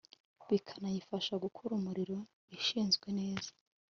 bikanayifasha 0.49 1.33
gukora 1.43 1.71
umurimo 1.79 2.21
ishinzwe 2.57 3.07
neza 3.19 3.51